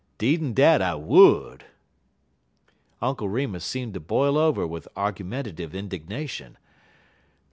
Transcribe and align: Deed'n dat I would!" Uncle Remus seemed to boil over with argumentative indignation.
Deed'n 0.17 0.55
dat 0.55 0.81
I 0.81 0.95
would!" 0.95 1.65
Uncle 3.03 3.29
Remus 3.29 3.63
seemed 3.63 3.93
to 3.93 3.99
boil 3.99 4.35
over 4.35 4.65
with 4.65 4.87
argumentative 4.95 5.75
indignation. 5.75 6.57